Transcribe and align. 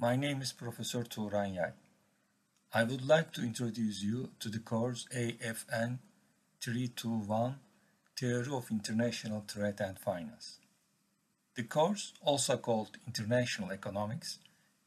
My 0.00 0.16
name 0.16 0.40
is 0.40 0.54
Professor 0.54 1.04
Turan 1.04 1.52
Yay. 1.52 1.72
I 2.72 2.84
would 2.84 3.06
like 3.06 3.34
to 3.34 3.42
introduce 3.42 4.02
you 4.02 4.30
to 4.40 4.48
the 4.48 4.58
course 4.58 5.06
AFN 5.14 5.98
321 6.62 7.56
Theory 8.18 8.50
of 8.50 8.70
International 8.70 9.44
Trade 9.46 9.78
and 9.80 9.98
Finance. 9.98 10.60
The 11.54 11.64
course, 11.64 12.14
also 12.22 12.56
called 12.56 12.96
International 13.06 13.72
Economics, 13.72 14.38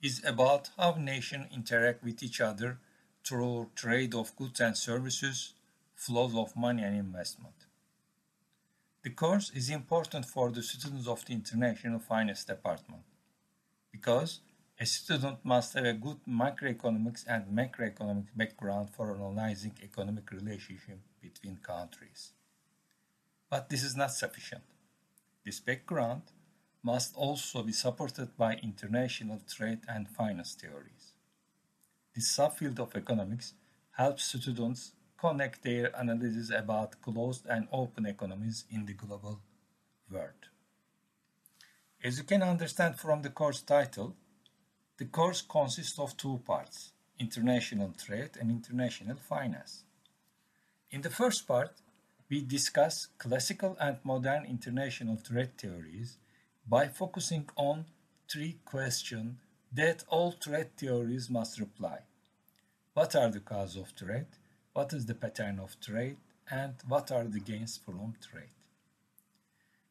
is 0.01 0.19
about 0.25 0.71
how 0.79 0.95
nations 0.95 1.53
interact 1.53 2.03
with 2.03 2.23
each 2.23 2.41
other 2.41 2.79
through 3.23 3.69
trade 3.75 4.15
of 4.15 4.35
goods 4.35 4.61
and 4.61 4.75
services, 4.75 5.53
flows 5.93 6.33
of 6.35 6.55
money 6.55 6.81
and 6.81 6.97
investment. 6.97 7.67
The 9.03 9.11
course 9.11 9.51
is 9.53 9.69
important 9.69 10.25
for 10.25 10.49
the 10.49 10.63
students 10.63 11.07
of 11.07 11.23
the 11.23 11.33
International 11.33 11.99
Finance 11.99 12.45
Department 12.45 13.03
because 13.91 14.39
a 14.83 14.85
student 14.85 15.37
must 15.45 15.75
have 15.75 15.85
a 15.85 15.93
good 15.93 16.19
macroeconomics 16.27 17.23
and 17.25 17.45
macroeconomic 17.57 18.27
background 18.35 18.89
for 18.89 19.15
analyzing 19.15 19.73
economic 19.81 20.29
relationship 20.29 20.99
between 21.21 21.55
countries. 21.55 22.33
But 23.49 23.69
this 23.69 23.81
is 23.81 23.95
not 23.95 24.11
sufficient. 24.11 24.65
This 25.45 25.61
background 25.61 26.23
must 26.83 27.15
also 27.15 27.63
be 27.63 27.71
supported 27.71 28.35
by 28.35 28.55
international 28.55 29.39
trade 29.55 29.79
and 29.87 30.09
finance 30.09 30.53
theories. 30.55 31.13
This 32.13 32.27
subfield 32.37 32.77
of 32.81 32.93
economics 32.93 33.53
helps 33.91 34.25
students 34.25 34.91
connect 35.17 35.63
their 35.63 35.91
analysis 35.95 36.49
about 36.49 37.01
closed 37.01 37.45
and 37.45 37.69
open 37.71 38.05
economies 38.05 38.65
in 38.69 38.85
the 38.85 38.93
global 38.93 39.39
world. 40.11 40.43
As 42.03 42.17
you 42.17 42.25
can 42.25 42.43
understand 42.43 42.97
from 42.97 43.21
the 43.21 43.29
course 43.29 43.61
title, 43.61 44.17
the 44.97 45.05
course 45.05 45.41
consists 45.41 45.97
of 45.99 46.15
two 46.17 46.41
parts, 46.45 46.91
international 47.19 47.93
trade 47.97 48.31
and 48.39 48.51
international 48.51 49.17
finance. 49.17 49.83
In 50.91 51.01
the 51.01 51.09
first 51.09 51.47
part, 51.47 51.71
we 52.29 52.41
discuss 52.41 53.07
classical 53.17 53.75
and 53.79 53.97
modern 54.03 54.45
international 54.45 55.17
trade 55.17 55.57
theories 55.57 56.17
by 56.67 56.87
focusing 56.87 57.49
on 57.55 57.85
three 58.31 58.57
questions 58.65 59.35
that 59.71 60.03
all 60.07 60.31
trade 60.33 60.77
theories 60.77 61.29
must 61.29 61.59
reply. 61.59 61.99
What 62.93 63.15
are 63.15 63.31
the 63.31 63.39
causes 63.39 63.77
of 63.77 63.95
trade? 63.95 64.27
What 64.73 64.93
is 64.93 65.05
the 65.05 65.15
pattern 65.15 65.59
of 65.59 65.79
trade? 65.79 66.17
And 66.49 66.75
what 66.87 67.11
are 67.11 67.23
the 67.23 67.39
gains 67.39 67.79
from 67.83 68.15
trade? 68.21 68.49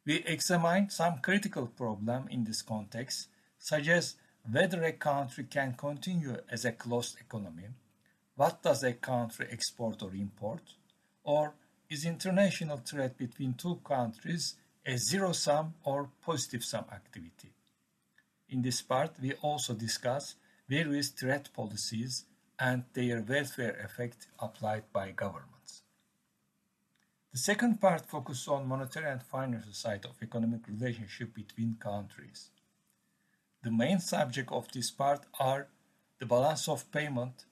We 0.05 0.23
examine 0.25 0.89
some 0.89 1.19
critical 1.19 1.67
problems 1.67 2.27
in 2.31 2.43
this 2.43 2.61
context, 2.61 3.27
such 3.59 3.87
as 3.87 4.15
whether 4.49 4.83
a 4.83 4.91
country 4.93 5.45
can 5.45 5.73
continue 5.73 6.37
as 6.49 6.65
a 6.65 6.71
closed 6.71 7.17
economy, 7.19 7.67
what 8.35 8.61
does 8.61 8.83
a 8.83 8.93
country 8.93 9.47
export 9.51 10.01
or 10.01 10.13
import, 10.13 10.61
or 11.23 11.53
is 11.89 12.05
international 12.05 12.79
trade 12.79 13.17
between 13.17 13.53
two 13.53 13.79
countries 13.85 14.55
a 14.85 14.97
zero-sum 14.97 15.73
or 15.85 16.09
positive-sum 16.25 16.85
activity. 16.91 17.53
In 18.49 18.61
this 18.61 18.81
part, 18.81 19.11
we 19.21 19.33
also 19.41 19.73
discuss 19.73 20.35
various 20.67 21.11
trade 21.11 21.47
policies 21.53 22.25
and 22.59 22.83
their 22.93 23.21
welfare 23.21 23.79
effect 23.83 24.27
applied 24.39 24.83
by 24.91 25.11
governments. 25.11 25.83
The 27.31 27.39
second 27.39 27.81
part 27.81 28.05
focuses 28.05 28.47
on 28.47 28.67
monetary 28.67 29.09
and 29.09 29.23
financial 29.23 29.73
side 29.73 30.05
of 30.05 30.21
economic 30.21 30.67
relationship 30.67 31.33
between 31.33 31.77
countries. 31.79 32.49
The 33.63 33.71
main 33.71 33.99
subject 33.99 34.51
of 34.51 34.69
this 34.73 34.91
part 34.91 35.25
are 35.39 35.67
the 36.19 36.25
balance 36.25 36.67
of 36.67 36.91
payment, 36.91 37.45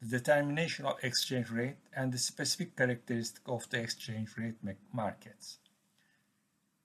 the 0.00 0.18
determination 0.18 0.84
of 0.84 1.02
exchange 1.02 1.50
rate, 1.50 1.78
and 1.96 2.12
the 2.12 2.18
specific 2.18 2.76
characteristic 2.76 3.42
of 3.46 3.68
the 3.70 3.80
exchange 3.80 4.36
rate 4.36 4.56
markets. 4.92 5.58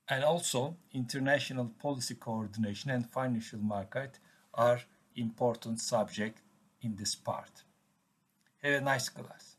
And 0.07 0.23
also, 0.23 0.77
international 0.93 1.71
policy 1.77 2.15
coordination 2.15 2.89
and 2.89 3.09
financial 3.09 3.59
market 3.59 4.17
are 4.53 4.79
important 5.15 5.81
subject 5.81 6.39
in 6.81 6.95
this 6.95 7.15
part. 7.15 7.63
Have 8.63 8.81
a 8.81 8.85
nice 8.85 9.09
class. 9.09 9.58